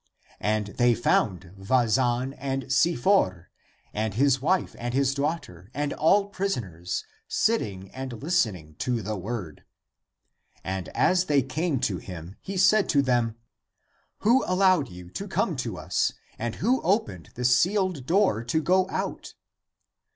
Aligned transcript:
And 0.39 0.65
they 0.79 0.95
found 0.95 1.53
Vazan 1.59 2.33
and 2.39 2.73
Si 2.73 2.95
for 2.95 3.51
and 3.93 4.15
his 4.15 4.41
wife 4.41 4.75
and 4.79 4.95
his 4.95 5.13
daughter 5.13 5.69
and 5.75 5.93
all 5.93 6.29
prisoners, 6.29 7.05
sitting 7.27 7.91
and 7.91 8.13
listening 8.23 8.73
to 8.79 9.03
the 9.03 9.15
word. 9.15 9.63
And 10.63 10.89
as 10.97 11.25
they 11.25 11.43
came 11.43 11.79
to 11.81 11.97
him, 11.99 12.35
he 12.41 12.57
said 12.57 12.89
to 12.89 13.03
them," 13.03 13.35
Who 14.21 14.43
allowed 14.47 14.89
you 14.89 15.11
to 15.11 15.27
come 15.27 15.55
to 15.57 15.77
us, 15.77 16.13
and 16.39 16.55
who 16.55 16.81
opened 16.81 17.29
the 17.35 17.45
sealed 17.45 18.07
door 18.07 18.43
to 18.43 18.59
go 18.59 18.89
out 18.89 19.35